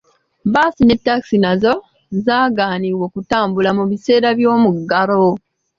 Bbaasi 0.47 0.81
ne 0.85 0.95
ttakisi 0.99 1.37
nazo 1.43 1.73
zaagaanibwa 2.25 3.03
okutambula 3.09 3.69
mu 3.77 3.83
biseera 3.89 4.29
by'omuggalo. 4.37 5.23